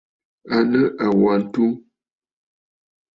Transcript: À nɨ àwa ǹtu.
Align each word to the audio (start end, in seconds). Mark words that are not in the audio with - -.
À 0.55 0.57
nɨ 0.71 0.79
àwa 1.05 1.31
ǹtu. 1.43 1.63